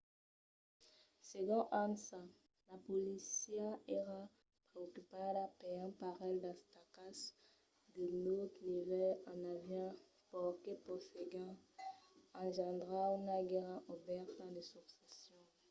[1.29, 2.19] segon ansa
[2.69, 3.67] la polícia
[4.01, 4.19] èra
[4.71, 7.17] preocupada per un parelh d'atacas
[7.95, 9.91] de naut nivèl e avián
[10.29, 11.57] paur que poguèssen
[12.43, 15.43] engendrar una guèrra obèrta de succession